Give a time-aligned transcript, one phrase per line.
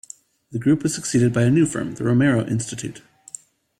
[0.51, 3.03] The group was succeeded by a new firm, the Romero Institute.